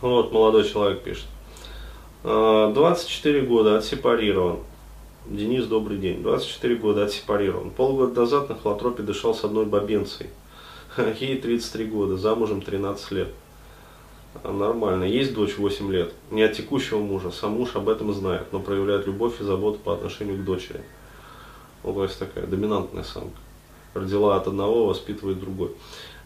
Вот, 0.00 0.32
молодой 0.32 0.68
человек 0.68 1.02
пишет. 1.02 1.26
«А, 2.22 2.72
24 2.72 3.42
года, 3.42 3.78
отсепарирован. 3.78 4.60
Денис, 5.26 5.66
добрый 5.66 5.98
день. 5.98 6.22
24 6.22 6.76
года, 6.76 7.04
отсепарирован. 7.04 7.70
Полгода 7.70 8.20
назад 8.20 8.48
на 8.48 8.54
холотропе 8.54 9.02
дышал 9.02 9.34
с 9.34 9.44
одной 9.44 9.66
бабенцей. 9.66 10.30
Ей 11.20 11.40
33 11.40 11.84
года, 11.86 12.16
замужем 12.16 12.62
13 12.62 13.10
лет. 13.10 13.28
А, 14.42 14.52
Нормально. 14.52 15.04
Есть 15.04 15.34
дочь 15.34 15.58
8 15.58 15.90
лет. 15.90 16.12
Не 16.30 16.42
от 16.42 16.52
текущего 16.52 17.00
мужа. 17.00 17.30
Сам 17.30 17.52
муж 17.52 17.74
об 17.74 17.88
этом 17.88 18.12
знает, 18.12 18.52
но 18.52 18.60
проявляет 18.60 19.06
любовь 19.06 19.40
и 19.40 19.44
заботу 19.44 19.78
по 19.80 19.94
отношению 19.94 20.36
к 20.38 20.44
дочери. 20.44 20.82
Есть 21.84 22.18
такая 22.18 22.46
доминантная 22.46 23.04
самка. 23.04 23.38
Родила 23.98 24.36
от 24.36 24.46
одного, 24.46 24.86
воспитывает 24.86 25.40
другой. 25.40 25.70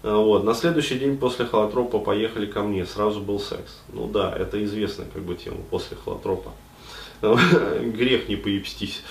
А, 0.03 0.17
Вот. 0.17 0.45
На 0.45 0.55
следующий 0.55 0.99
день 0.99 1.17
после 1.19 1.45
холотропа 1.45 1.99
поехали 1.99 2.47
ко 2.47 2.63
мне. 2.63 2.85
Сразу 2.87 3.21
был 3.21 3.39
секс. 3.41 3.81
Ну 3.93 4.07
да, 4.07 4.35
это 4.37 4.63
известная 4.65 5.07
как 5.13 5.23
бы 5.23 5.35
тема 5.35 5.59
после 5.71 5.97
холотропа. 5.97 6.53
Грех 7.23 8.29
не 8.29 8.37
поебстись. 8.37 9.03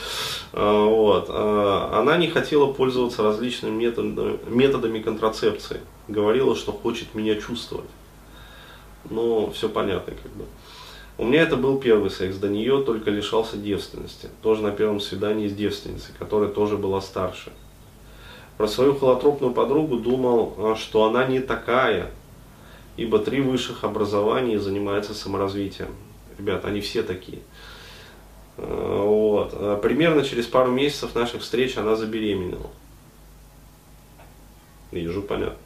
А, 0.54 0.86
Вот. 0.86 1.28
А, 1.30 2.00
Она 2.00 2.18
не 2.18 2.28
хотела 2.28 2.72
пользоваться 2.72 3.24
различными 3.24 3.76
методами, 3.76 4.40
методами 4.48 5.00
контрацепции. 5.00 5.80
Говорила, 6.08 6.56
что 6.56 6.72
хочет 6.72 7.16
меня 7.16 7.36
чувствовать. 7.36 7.90
Ну, 9.10 9.52
все 9.52 9.70
понятно 9.70 10.14
как 10.14 10.32
бы. 10.34 10.46
У 11.18 11.26
меня 11.26 11.42
это 11.44 11.56
был 11.56 11.80
первый 11.80 12.10
секс, 12.10 12.38
до 12.38 12.50
нее 12.50 12.84
только 12.84 13.12
лишался 13.12 13.58
девственности. 13.58 14.30
Тоже 14.42 14.64
на 14.64 14.72
первом 14.72 15.00
свидании 15.00 15.48
с 15.48 15.54
девственницей, 15.54 16.14
которая 16.18 16.50
тоже 16.50 16.78
была 16.78 17.00
старше. 17.02 17.52
Про 18.58 18.68
свою 18.68 18.96
холотропную 18.96 19.54
подругу 19.54 19.98
думал, 19.98 20.54
а, 20.58 20.76
что 20.76 21.06
она 21.06 21.26
не 21.26 21.40
такая, 21.40 22.12
ибо 22.98 23.20
три 23.20 23.42
высших 23.42 23.84
образования 23.84 24.60
занимается 24.60 25.14
саморазвитием. 25.14 25.96
Ребята, 26.38 26.68
они 26.68 26.82
все 26.82 27.04
такие. 27.04 27.40
А, 28.58 29.04
Вот. 29.04 29.54
А 29.54 29.78
Примерно 29.78 30.24
через 30.24 30.46
пару 30.46 30.72
месяцев 30.72 31.16
наших 31.16 31.42
встреч 31.42 31.78
она 31.78 31.96
забеременела. 31.96 32.70
Вижу, 34.92 35.22
понятно. 35.22 35.58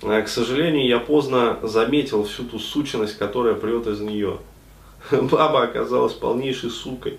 К 0.00 0.28
сожалению, 0.28 0.86
я 0.86 0.98
поздно 0.98 1.58
заметил 1.62 2.24
всю 2.24 2.44
ту 2.44 2.58
сученность, 2.58 3.16
которая 3.16 3.54
прет 3.54 3.86
из 3.86 4.00
нее. 4.00 4.38
Баба 5.10 5.62
оказалась 5.62 6.12
полнейшей 6.12 6.70
сукой. 6.70 7.18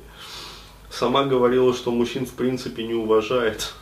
Сама 0.89 1.26
говорила, 1.26 1.73
что 1.73 1.92
мужчин 1.92 2.26
в 2.26 2.34
принципе 2.34 2.84
не 2.84 2.94
уважает. 2.94 3.73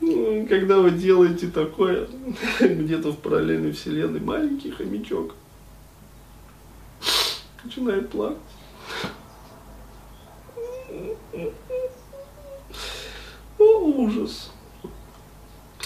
Ну, 0.00 0.46
Когда 0.66 0.82
вы 0.82 0.90
делаете 0.90 1.46
такое, 1.46 2.08
где-то 2.60 3.12
в 3.12 3.18
параллельной 3.18 3.70
вселенной, 3.70 4.18
маленький 4.18 4.72
хомячок 4.72 5.36
начинает 7.62 8.10
плакать. 8.10 8.38
О, 13.60 13.62
ужас. 13.62 14.50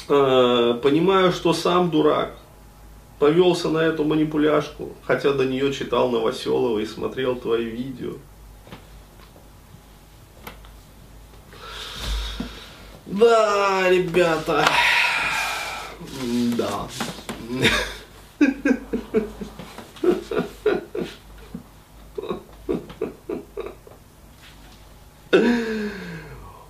А, 0.08 0.72
Понимаю, 0.78 1.30
что 1.32 1.52
сам 1.52 1.90
дурак. 1.90 2.38
Повелся 3.18 3.68
на 3.68 3.80
эту 3.80 4.04
манипуляшку, 4.04 4.94
хотя 5.04 5.34
до 5.34 5.44
нее 5.44 5.74
читал 5.74 6.08
Новоселова 6.08 6.78
и 6.78 6.86
смотрел 6.86 7.36
твои 7.36 7.66
видео. 7.66 8.14
Да, 13.10 13.90
ребята. 13.90 14.64
Да. 16.56 16.88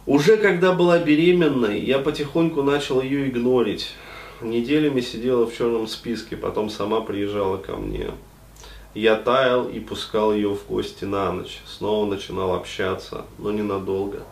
Уже 0.06 0.38
когда 0.38 0.72
была 0.72 0.98
беременной, 0.98 1.78
я 1.80 1.98
потихоньку 1.98 2.62
начал 2.62 3.02
ее 3.02 3.28
игнорить. 3.28 3.94
Неделями 4.40 5.02
сидела 5.02 5.46
в 5.46 5.54
черном 5.54 5.86
списке, 5.86 6.38
потом 6.38 6.70
сама 6.70 7.02
приезжала 7.02 7.58
ко 7.58 7.76
мне. 7.76 8.12
Я 8.94 9.16
таял 9.16 9.68
и 9.68 9.78
пускал 9.78 10.32
ее 10.32 10.54
в 10.54 10.66
гости 10.66 11.04
на 11.04 11.32
ночь. 11.32 11.60
Снова 11.66 12.06
начинал 12.06 12.54
общаться, 12.54 13.26
но 13.38 13.52
ненадолго. 13.52 14.22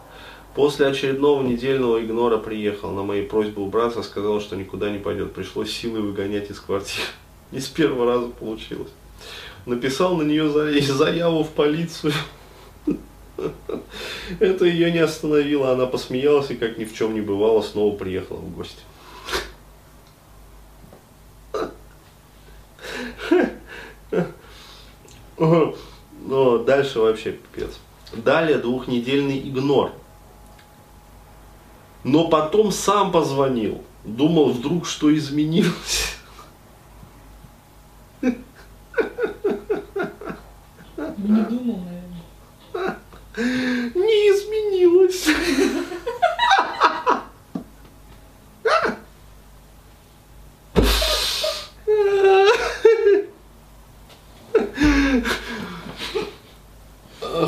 После 0.58 0.88
очередного 0.88 1.40
недельного 1.44 2.04
игнора 2.04 2.36
приехал. 2.36 2.90
На 2.90 3.04
мои 3.04 3.24
просьбы 3.24 3.62
убраться 3.62 4.02
сказал, 4.02 4.40
что 4.40 4.56
никуда 4.56 4.90
не 4.90 4.98
пойдет. 4.98 5.32
Пришлось 5.32 5.70
силой 5.70 6.00
выгонять 6.00 6.50
из 6.50 6.58
квартиры. 6.58 7.06
Не 7.52 7.60
с 7.60 7.68
первого 7.68 8.06
раза 8.06 8.26
получилось. 8.26 8.90
Написал 9.66 10.16
на 10.16 10.24
нее 10.24 10.50
за- 10.50 10.72
заяву 10.94 11.44
в 11.44 11.50
полицию. 11.50 12.12
Это 14.40 14.64
ее 14.64 14.90
не 14.90 14.98
остановило. 14.98 15.70
Она 15.70 15.86
посмеялась 15.86 16.50
и, 16.50 16.56
как 16.56 16.76
ни 16.76 16.84
в 16.84 16.92
чем 16.92 17.14
не 17.14 17.20
бывало, 17.20 17.62
снова 17.62 17.94
приехала 17.94 18.38
в 18.38 18.52
гости. 18.56 18.82
Но 25.38 26.58
дальше 26.66 26.98
вообще 26.98 27.30
пипец. 27.30 27.78
Далее 28.12 28.58
двухнедельный 28.58 29.38
игнор. 29.38 29.92
Но 32.08 32.28
потом 32.28 32.72
сам 32.72 33.12
позвонил. 33.12 33.84
Думал, 34.02 34.52
вдруг 34.52 34.86
что 34.86 35.14
изменилось. 35.14 36.16
Не 38.22 38.32
думал, 41.18 41.84
наверное. 41.84 42.22
Не 43.94 44.30
изменилось. 44.30 45.28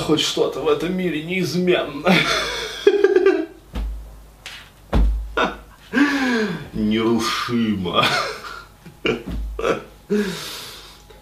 Хоть 0.05 0.21
что-то 0.21 0.61
в 0.61 0.69
этом 0.69 0.95
мире 0.95 1.23
неизменно. 1.23 2.13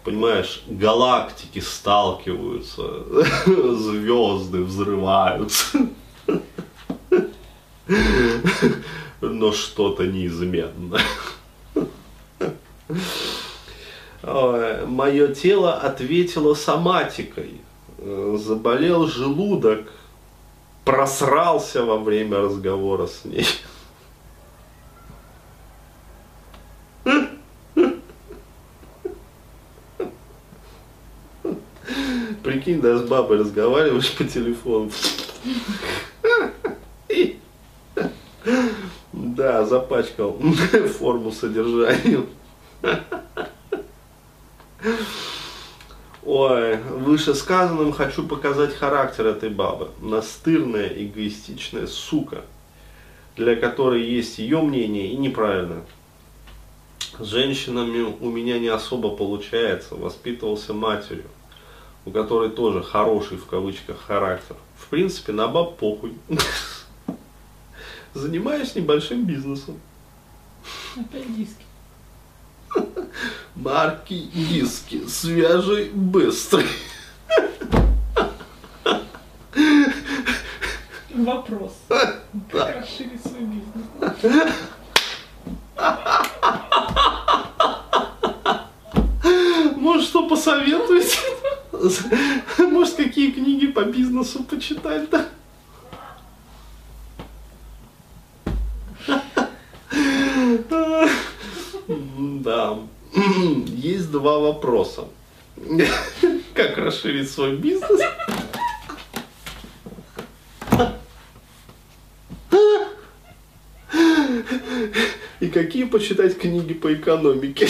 Понимаешь, 0.03 0.63
галактики 0.67 1.59
сталкиваются, 1.59 3.03
звезды 3.45 4.63
взрываются. 4.63 5.77
Но 9.21 9.51
что-то 9.51 10.07
неизменно. 10.07 10.99
Мое 14.23 15.27
тело 15.35 15.73
ответило 15.73 16.53
соматикой. 16.53 17.61
Заболел 18.35 19.07
желудок, 19.07 19.91
просрался 20.85 21.83
во 21.83 21.97
время 21.97 22.39
разговора 22.39 23.07
с 23.07 23.25
ней. 23.25 23.45
Прикинь, 32.69 32.81
да, 32.81 32.97
с 32.97 33.01
бабой 33.01 33.39
разговариваешь 33.39 34.11
по 34.15 34.23
телефону. 34.23 34.91
Да, 39.11 39.65
запачкал 39.65 40.39
форму 40.99 41.31
содержания. 41.31 42.23
Ой, 46.23 46.77
вышесказанным 46.77 47.91
хочу 47.91 48.27
показать 48.27 48.75
характер 48.75 49.25
этой 49.25 49.49
бабы. 49.49 49.89
Настырная, 49.99 50.89
эгоистичная 50.89 51.87
сука, 51.87 52.43
для 53.35 53.55
которой 53.55 54.03
есть 54.03 54.37
ее 54.37 54.61
мнение 54.61 55.07
и 55.07 55.17
неправильное. 55.17 55.81
С 57.17 57.25
женщинами 57.25 58.15
у 58.19 58.29
меня 58.29 58.59
не 58.59 58.67
особо 58.67 59.09
получается. 59.15 59.95
Воспитывался 59.95 60.73
матерью, 60.73 61.25
у 62.05 62.11
которой 62.11 62.49
тоже 62.49 62.83
хороший 62.83 63.37
в 63.37 63.45
кавычках 63.45 64.01
характер. 64.01 64.55
В 64.77 64.87
принципе, 64.87 65.31
на 65.31 65.47
баб 65.47 65.77
похуй. 65.77 66.17
Занимаюсь 68.13 68.75
небольшим 68.75 69.25
бизнесом. 69.25 69.79
Опять 70.95 71.35
диски. 71.35 71.65
Марки 73.55 74.19
диски, 74.33 75.05
свежий, 75.07 75.89
быстрый. 75.89 76.65
Вопрос. 81.13 81.73
Как 82.51 82.77
расширить 82.77 83.21
свой 83.21 83.41
бизнес? 83.41 84.53
Может, 89.75 90.07
что 90.07 90.27
посоветуете? 90.27 91.17
Может, 92.57 92.95
какие 92.95 93.31
книги 93.31 93.67
по 93.67 93.83
бизнесу 93.83 94.43
почитать, 94.43 95.09
да? 95.09 95.29
Да. 101.87 102.77
Есть 103.65 104.11
два 104.11 104.39
вопроса. 104.39 105.07
Как 106.53 106.77
расширить 106.77 107.31
свой 107.31 107.55
бизнес? 107.55 108.01
И 115.39 115.47
какие 115.47 115.85
почитать 115.85 116.37
книги 116.37 116.73
по 116.73 116.93
экономике? 116.93 117.69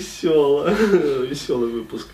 Весело, 0.00 0.66
веселый 1.26 1.70
выпуск. 1.70 2.08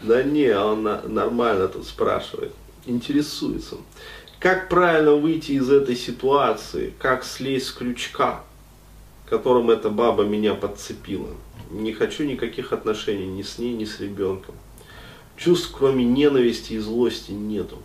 Да 0.00 0.22
не, 0.22 0.56
он 0.56 0.84
нормально 0.84 1.66
тут 1.66 1.84
спрашивает, 1.84 2.52
интересуется. 2.86 3.78
Как 4.38 4.68
правильно 4.68 5.14
выйти 5.14 5.52
из 5.52 5.68
этой 5.68 5.96
ситуации? 5.96 6.94
Как 7.00 7.24
слезть 7.24 7.66
с 7.66 7.72
крючка, 7.72 8.44
которым 9.28 9.70
эта 9.70 9.90
баба 9.90 10.22
меня 10.22 10.54
подцепила? 10.54 11.30
Не 11.72 11.92
хочу 11.92 12.22
никаких 12.22 12.72
отношений 12.72 13.26
ни 13.26 13.42
с 13.42 13.58
ней, 13.58 13.72
ни 13.72 13.86
с 13.86 13.98
ребенком. 13.98 14.54
Чувств, 15.36 15.74
кроме 15.76 16.04
ненависти 16.04 16.74
и 16.74 16.78
злости, 16.78 17.32
нету. 17.32 17.78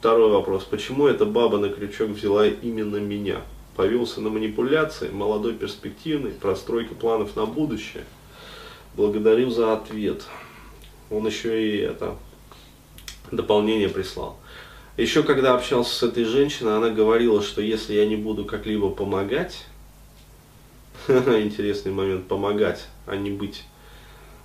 Второй 0.00 0.32
вопрос. 0.32 0.64
Почему 0.64 1.06
эта 1.06 1.26
баба 1.26 1.58
на 1.58 1.68
крючок 1.68 2.10
взяла 2.10 2.48
именно 2.48 2.96
меня? 2.96 3.42
Повелся 3.76 4.20
на 4.20 4.30
манипуляции, 4.30 5.10
молодой, 5.10 5.54
перспективный, 5.54 6.32
простройка 6.32 6.96
планов 6.96 7.36
на 7.36 7.46
будущее. 7.46 8.02
Благодарю 8.98 9.48
за 9.48 9.74
ответ. 9.74 10.24
Он 11.08 11.24
еще 11.24 11.64
и 11.64 11.78
это 11.78 12.16
дополнение 13.30 13.88
прислал. 13.88 14.36
Еще 14.96 15.22
когда 15.22 15.54
общался 15.54 15.94
с 15.94 16.02
этой 16.02 16.24
женщиной, 16.24 16.76
она 16.76 16.90
говорила, 16.90 17.40
что 17.40 17.62
если 17.62 17.94
я 17.94 18.06
не 18.06 18.16
буду 18.16 18.44
как-либо 18.44 18.90
помогать, 18.90 19.66
интересный 21.06 21.92
момент, 21.92 22.26
помогать, 22.26 22.88
а 23.06 23.14
не 23.14 23.30
быть 23.30 23.62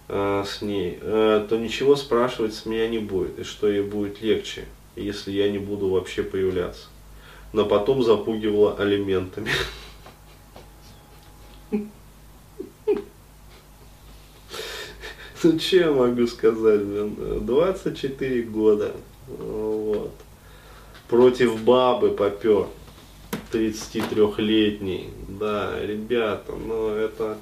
э, 0.09 0.44
с 0.45 0.61
ней, 0.61 1.00
э, 1.01 1.47
то 1.50 1.57
ничего 1.57 1.95
спрашивать 1.95 2.53
с 2.53 2.67
меня 2.67 2.88
не 2.88 3.00
будет, 3.00 3.39
и 3.39 3.44
что 3.44 3.67
ей 3.67 3.81
будет 3.81 4.21
легче, 4.21 4.65
если 4.95 5.31
я 5.31 5.50
не 5.50 5.57
буду 5.57 5.89
вообще 5.89 6.21
появляться. 6.21 6.89
Но 7.53 7.65
потом 7.65 8.03
запугивала 8.03 8.75
алиментами. 8.77 9.50
Ну, 15.44 15.60
что 15.60 15.75
я 15.75 15.92
могу 15.92 16.25
сказать, 16.28 16.81
блин, 16.81 17.45
24 17.45 18.44
года, 18.44 18.92
вот 19.28 20.12
против 21.10 21.62
бабы 21.62 22.12
попер. 22.12 22.68
33-летний. 23.51 25.10
Да, 25.28 25.80
ребята, 25.81 26.54
ну 26.54 26.90
это... 26.90 27.38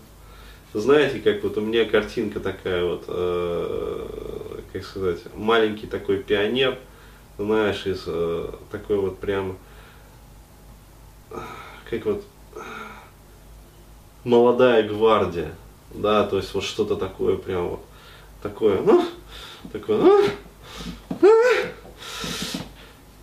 Знаете, 0.74 1.20
как 1.20 1.44
вот 1.44 1.58
у 1.58 1.62
меня 1.62 1.84
картинка 1.86 2.40
такая 2.40 2.86
вот, 2.86 3.04
э, 3.08 4.08
как 4.72 4.86
сказать, 4.86 5.20
маленький 5.36 5.86
такой 5.86 6.18
пионер, 6.18 6.78
знаешь, 7.38 7.86
из 7.86 8.04
э, 8.08 8.50
такой 8.72 8.96
вот 8.98 9.20
прям, 9.20 9.58
как 11.90 12.06
вот, 12.06 12.24
молодая 14.24 14.88
гвардия, 14.88 15.54
да, 15.94 16.26
то 16.26 16.38
есть 16.38 16.54
вот 16.54 16.64
что-то 16.64 16.96
такое 16.96 17.36
прям 17.36 17.68
вот, 17.68 17.82
такое, 18.42 18.82
ну, 18.82 19.06
такое, 19.72 19.98
ну, 19.98 20.24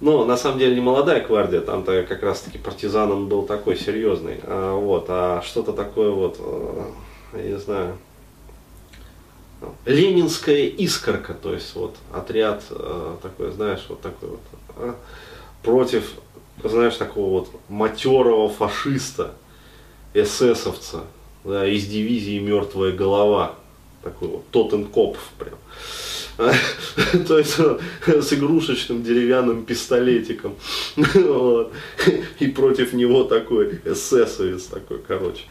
ну, 0.00 0.24
на 0.24 0.36
самом 0.36 0.58
деле 0.58 0.76
не 0.76 0.80
молодая 0.80 1.26
гвардия, 1.26 1.60
там-то 1.60 2.04
как 2.04 2.22
раз-таки 2.22 2.58
партизаном 2.58 3.26
был 3.26 3.42
такой 3.42 3.76
серьезный. 3.76 4.40
А, 4.44 4.76
вот, 4.76 5.06
а 5.08 5.42
что-то 5.42 5.72
такое 5.72 6.10
вот, 6.10 6.36
э, 6.38 6.90
я 7.34 7.42
не 7.42 7.58
знаю, 7.58 7.98
ленинская 9.84 10.66
искорка, 10.66 11.34
то 11.34 11.52
есть 11.52 11.74
вот 11.74 11.96
отряд 12.12 12.62
э, 12.70 13.16
такой, 13.22 13.50
знаешь, 13.50 13.84
вот 13.88 14.00
такой 14.00 14.28
вот, 14.30 14.40
а, 14.76 14.94
против, 15.64 16.12
знаешь, 16.62 16.94
такого 16.94 17.40
вот 17.40 17.50
матерого 17.68 18.48
фашиста, 18.48 19.34
эсэсовца, 20.14 21.02
да, 21.42 21.66
из 21.66 21.86
дивизии 21.86 22.38
«Мертвая 22.38 22.92
голова», 22.92 23.56
такой 24.02 24.28
вот 24.28 24.44
Тоттенкопф 24.50 25.18
прям. 25.38 25.58
То 27.26 27.38
есть 27.38 27.54
с 27.54 28.32
игрушечным 28.32 29.02
деревянным 29.02 29.64
пистолетиком. 29.64 30.54
И 32.38 32.46
против 32.48 32.92
него 32.92 33.24
такой 33.24 33.80
эсэсовец 33.84 34.64
такой, 34.64 34.98
короче. 35.06 35.42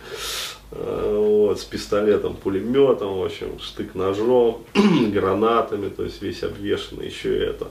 Вот, 0.70 1.60
с 1.60 1.64
пистолетом, 1.64 2.36
пулеметом, 2.36 3.20
в 3.20 3.24
общем, 3.24 3.58
штык-ножом, 3.60 4.66
гранатами, 5.14 5.88
то 5.90 6.04
есть 6.04 6.22
весь 6.22 6.44
обвешенный, 6.44 7.06
еще 7.08 7.38
и 7.38 7.40
это 7.40 7.70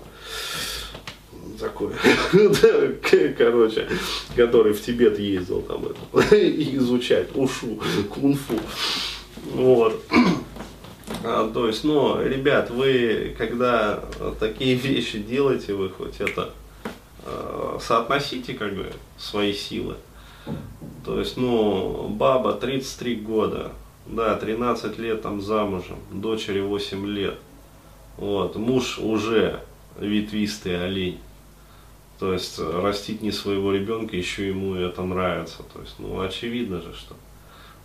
такой, 1.60 1.92
короче, 3.38 3.88
который 4.34 4.72
в 4.72 4.80
Тибет 4.80 5.18
ездил 5.18 5.60
там 5.62 5.86
это, 5.86 6.36
изучать 6.76 7.28
ушу, 7.34 7.80
кунг-фу. 8.10 8.58
Вот. 9.52 10.02
А, 11.28 11.50
то 11.52 11.66
есть, 11.66 11.82
ну, 11.82 12.22
ребят, 12.22 12.70
вы, 12.70 13.34
когда 13.36 13.98
такие 14.38 14.74
вещи 14.76 15.18
делаете, 15.18 15.74
вы 15.74 15.90
хоть 15.90 16.20
это 16.20 16.50
э, 17.24 17.78
соотносите, 17.80 18.54
как 18.54 18.74
бы, 18.74 18.92
свои 19.18 19.52
силы. 19.52 19.96
То 21.04 21.18
есть, 21.18 21.36
ну, 21.36 22.06
баба 22.08 22.52
33 22.52 23.16
года, 23.16 23.72
да, 24.06 24.36
13 24.36 24.98
лет 24.98 25.22
там 25.22 25.40
замужем, 25.40 25.98
дочери 26.12 26.60
8 26.60 27.04
лет. 27.08 27.38
Вот, 28.18 28.54
муж 28.54 29.00
уже 29.00 29.60
ветвистый 29.98 30.84
олень. 30.84 31.18
То 32.20 32.32
есть 32.32 32.60
растить 32.60 33.20
не 33.20 33.32
своего 33.32 33.72
ребенка, 33.72 34.16
еще 34.16 34.46
ему 34.46 34.76
это 34.76 35.02
нравится. 35.02 35.64
То 35.74 35.80
есть, 35.80 35.96
ну, 35.98 36.20
очевидно 36.20 36.80
же, 36.80 36.94
что 36.94 37.16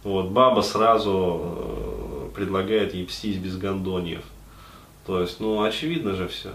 вот, 0.03 0.27
баба 0.27 0.62
сразу 0.62 1.41
э, 1.43 2.20
предлагает 2.33 2.93
ей 2.93 3.05
пстись 3.05 3.38
без 3.38 3.57
гондоньев. 3.57 4.23
То 5.05 5.21
есть, 5.21 5.39
ну, 5.39 5.63
очевидно 5.63 6.15
же 6.15 6.27
все. 6.27 6.51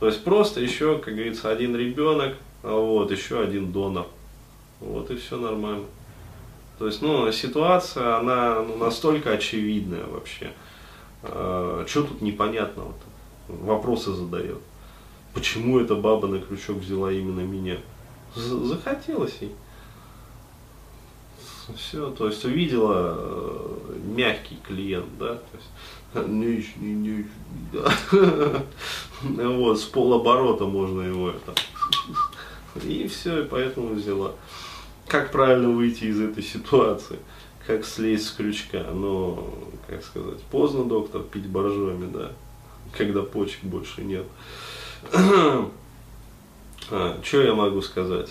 То 0.00 0.06
есть 0.06 0.24
просто 0.24 0.60
еще, 0.60 0.98
как 0.98 1.14
говорится, 1.14 1.50
один 1.50 1.76
ребенок, 1.76 2.36
а 2.62 2.74
вот, 2.74 3.10
еще 3.10 3.40
один 3.40 3.72
донор. 3.72 4.06
Вот 4.80 5.10
и 5.10 5.16
все 5.16 5.38
нормально. 5.38 5.84
То 6.78 6.86
есть, 6.86 7.02
ну, 7.02 7.30
ситуация, 7.30 8.16
она 8.16 8.62
ну, 8.62 8.76
настолько 8.76 9.32
очевидная 9.32 10.04
вообще. 10.06 10.52
А, 11.22 11.84
что 11.86 12.02
тут 12.02 12.20
непонятного-то? 12.20 13.54
Вопросы 13.64 14.12
задает. 14.12 14.58
Почему 15.32 15.78
эта 15.78 15.94
баба 15.94 16.26
на 16.28 16.40
крючок 16.40 16.78
взяла 16.78 17.12
именно 17.12 17.40
меня? 17.40 17.78
Захотелось 18.34 19.36
ей 19.40 19.52
все, 21.72 22.10
то 22.10 22.26
есть 22.26 22.44
увидела 22.44 23.14
э, 23.16 23.73
мягкий 24.14 24.58
клиент, 24.66 25.18
да, 25.18 25.34
то 25.34 25.56
есть 25.56 26.28
нижний, 26.28 26.94
нижний, 26.94 27.26
да, 27.72 27.92
вот, 29.22 29.80
с 29.80 29.84
полоборота 29.84 30.64
можно 30.64 31.02
его 31.02 31.30
это, 31.30 31.54
и 32.86 33.06
все, 33.08 33.42
и 33.42 33.46
поэтому 33.46 33.94
взяла. 33.94 34.32
Как 35.06 35.32
правильно 35.32 35.68
выйти 35.68 36.04
из 36.04 36.18
этой 36.18 36.42
ситуации? 36.42 37.18
Как 37.66 37.84
слезть 37.84 38.26
с 38.26 38.30
крючка? 38.30 38.84
Ну, 38.92 39.68
как 39.86 40.02
сказать, 40.02 40.40
поздно, 40.50 40.84
доктор, 40.84 41.22
пить 41.22 41.46
боржоми, 41.46 42.10
да, 42.10 42.32
когда 42.96 43.22
почек 43.22 43.62
больше 43.62 44.02
нет. 44.02 44.26
А, 46.90 47.18
что 47.22 47.40
я 47.40 47.54
могу 47.54 47.80
сказать? 47.80 48.30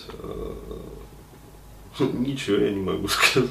Э, 2.00 2.04
Ничего 2.14 2.58
я 2.58 2.72
не 2.72 2.82
могу 2.82 3.08
сказать. 3.10 3.50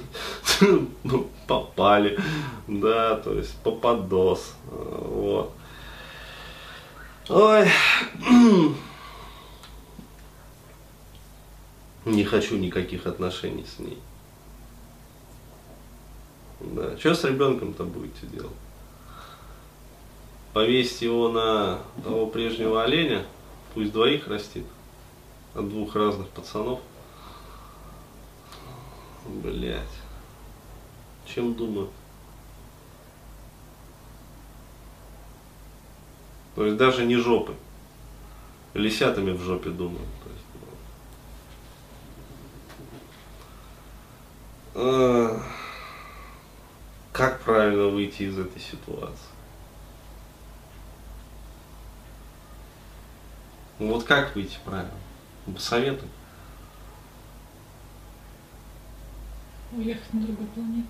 Ну, 1.05 1.29
попали, 1.47 2.19
да, 2.67 3.17
то 3.17 3.35
есть 3.35 3.57
попадос, 3.63 4.55
вот. 4.71 5.53
Ой, 7.29 7.69
не 12.05 12.25
хочу 12.25 12.57
никаких 12.57 13.07
отношений 13.07 13.65
с 13.65 13.79
ней. 13.79 13.99
Да, 16.61 16.97
что 16.99 17.15
с 17.15 17.25
ребенком-то 17.25 17.85
будете 17.85 18.27
делать? 18.27 18.53
Повесить 20.53 21.03
его 21.03 21.29
на 21.29 21.81
того 22.05 22.27
прежнего 22.27 22.85
оленя, 22.85 23.25
пусть 23.75 23.93
двоих 23.93 24.29
растит. 24.29 24.65
от 25.55 25.69
двух 25.69 25.95
разных 25.97 26.29
пацанов. 26.29 26.81
Блять. 29.27 29.89
Чем 31.27 31.55
думаю? 31.55 31.91
То 36.55 36.67
есть 36.67 36.77
даже 36.77 37.05
не 37.05 37.17
жопы. 37.17 37.55
Лисятами 38.75 39.33
в 39.33 39.41
жопе 39.41 39.71
думаю. 39.71 40.07
То 40.25 40.31
есть, 40.31 40.45
ну. 44.75 44.83
А, 44.83 45.43
Как 47.13 47.41
правильно 47.41 47.87
выйти 47.89 48.23
из 48.25 48.39
этой 48.39 48.61
ситуации? 48.61 49.33
Вот 53.79 54.05
как 54.05 54.35
выйти 54.35 54.59
правильно? 54.65 54.93
Советуй. 55.59 56.09
Уехать 59.77 60.13
на 60.13 60.21
другую 60.21 60.49
планету. 60.49 60.89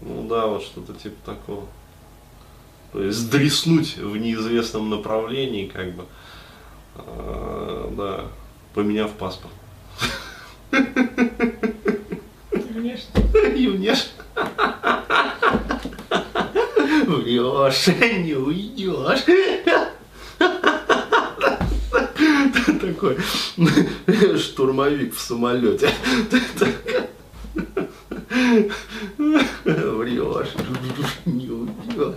Ну 0.00 0.26
да, 0.28 0.46
вот 0.46 0.62
что-то 0.62 0.94
типа 0.94 1.16
такого. 1.24 1.66
То 2.92 3.02
есть 3.02 3.30
дреснуть 3.30 3.96
в 3.96 4.16
неизвестном 4.16 4.90
направлении, 4.90 5.66
как 5.68 5.94
бы, 5.94 6.06
А, 6.96 7.92
да, 7.96 8.24
поменяв 8.74 9.12
паспорт. 9.12 9.54
Конечно. 12.72 13.20
И 13.56 13.68
внешне. 13.68 14.10
Врешь, 17.06 17.86
не 18.24 18.34
уйдешь. 18.34 19.24
Такой 22.80 23.18
штурмовик 24.38 25.14
в 25.14 25.20
самолете. 25.20 25.90
Врешь, 29.64 30.54
не 31.26 31.48
уйдешь. 31.48 32.16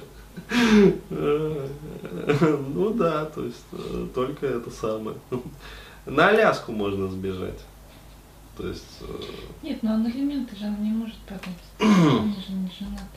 Ну 1.10 2.94
да, 2.94 3.26
то 3.26 3.44
есть 3.44 3.66
э, 3.72 4.08
только 4.14 4.46
это 4.46 4.70
самое. 4.70 5.18
На 6.06 6.28
Аляску 6.28 6.72
можно 6.72 7.08
сбежать. 7.08 7.60
То 8.58 8.68
есть 8.68 9.00
э, 9.02 9.06
Нет, 9.64 9.82
но 9.82 9.94
он 9.96 10.10
элементы 10.10 10.56
же 10.56 10.66
он 10.66 10.84
не 10.84 10.92
может 10.92 11.18
подать. 11.28 11.50
Он 11.80 12.36
же 12.36 12.54
не 12.54 12.72
женат. 12.78 13.10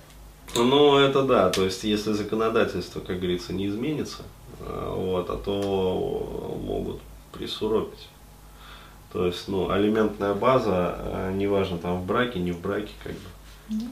Ну, 0.55 0.97
это 0.97 1.25
да, 1.25 1.51
то 1.51 1.65
есть 1.65 1.85
если 1.85 2.13
законодательство, 2.13 3.01
как 3.01 3.17
говорится, 3.19 3.53
не 3.53 3.67
изменится, 3.67 4.23
а, 4.61 4.95
вот, 4.95 5.29
а 5.29 5.37
то 5.37 6.59
могут 6.65 7.01
присуропить. 7.33 8.09
То 9.13 9.27
есть, 9.27 9.49
ну, 9.49 9.71
алиментная 9.71 10.35
база, 10.35 10.97
а, 10.99 11.33
неважно, 11.33 11.79
там 11.79 12.01
в 12.01 12.07
браке, 12.07 12.39
не 12.39 12.53
в 12.53 12.61
браке, 12.61 12.93
как 13.03 13.13
бы. 13.13 13.19
Да? 13.69 13.87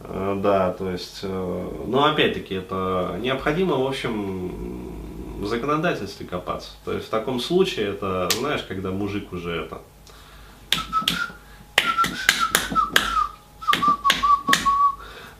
А, 0.00 0.40
Да, 0.40 0.72
то 0.72 0.90
есть, 0.90 1.20
э, 1.22 1.84
но 1.86 2.04
опять-таки 2.04 2.54
это 2.54 3.18
необходимо, 3.20 3.76
в 3.76 3.86
общем, 3.86 4.92
в 5.40 5.46
законодательстве 5.46 6.26
копаться. 6.26 6.70
То 6.84 6.92
есть 6.92 7.06
в 7.06 7.10
таком 7.10 7.40
случае 7.40 7.88
это, 7.88 8.28
знаешь, 8.38 8.62
когда 8.62 8.90
мужик 8.90 9.32
уже 9.32 9.64
это 9.64 9.80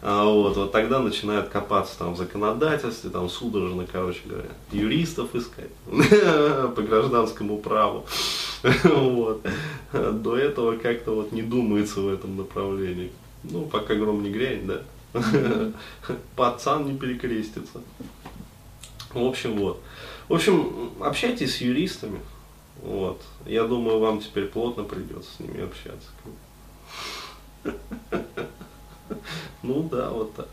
А 0.07 0.27
вот, 0.27 0.55
вот 0.59 0.71
тогда 0.71 0.99
начинают 0.99 1.49
копаться 1.49 1.99
там 1.99 2.13
в 2.13 2.19
законодательстве, 2.19 3.09
там 3.09 3.31
судорожно, 3.31 3.87
короче 3.91 4.21
говоря, 4.27 4.51
юристов 4.71 5.35
искать 5.35 5.71
по 6.77 6.83
гражданскому 6.83 7.57
праву. 7.57 8.05
Вот. 8.85 9.47
До 9.93 10.37
этого 10.37 10.77
как-то 10.77 11.15
вот 11.15 11.33
не 11.33 11.43
думается 11.43 12.01
в 12.01 12.09
этом 12.09 12.37
направлении. 12.37 13.13
Ну, 13.45 13.67
пока 13.67 13.95
гром 13.95 14.23
не 14.23 14.31
грянет, 14.31 14.67
да. 14.67 14.83
Пацан 16.35 16.87
не 16.87 16.99
перекрестится. 16.99 17.83
В 19.13 19.23
общем, 19.25 19.57
вот. 19.59 19.81
В 20.29 20.35
общем, 20.35 20.91
общайтесь 21.01 21.57
с 21.57 21.61
юристами. 21.61 22.19
Вот. 22.83 23.23
Я 23.47 23.65
думаю, 23.65 23.99
вам 23.99 24.21
теперь 24.21 24.47
плотно 24.47 24.85
придется 24.85 25.31
с 25.37 25.41
ними 25.41 25.63
общаться. 25.63 26.09
Ну 29.63 29.89
да, 29.91 30.11
вот 30.11 30.35
так. 30.35 30.49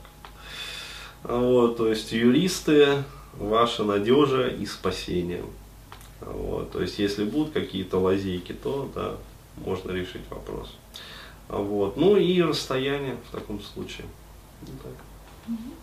Вот, 1.23 1.77
то 1.77 1.87
есть 1.87 2.11
юристы 2.11 3.03
ваша 3.33 3.83
надежа 3.83 4.47
и 4.47 4.65
спасение. 4.65 5.43
Вот, 6.21 6.71
то 6.71 6.81
есть 6.81 6.99
если 6.99 7.23
будут 7.23 7.53
какие-то 7.53 7.99
лазейки, 7.99 8.53
то 8.53 8.89
да, 8.93 9.17
можно 9.57 9.91
решить 9.91 10.21
вопрос. 10.29 10.75
Вот. 11.47 11.97
Ну 11.97 12.15
и 12.15 12.41
расстояние 12.41 13.17
в 13.27 13.31
таком 13.31 13.61
случае. 13.61 14.05
Вот 14.61 14.81
так. 14.81 14.93
Мгм. 15.47 15.73